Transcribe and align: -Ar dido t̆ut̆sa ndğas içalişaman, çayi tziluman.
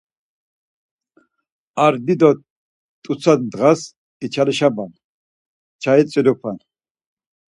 -Ar 1.83 1.93
dido 2.05 2.31
t̆ut̆sa 3.03 3.33
ndğas 3.43 3.81
içalişaman, 4.25 4.91
çayi 5.81 6.03
tziluman. 6.07 6.57